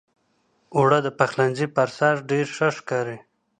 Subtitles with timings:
[0.75, 3.17] اوړه د پخلنځي پر سر ډېر ښه ښکاري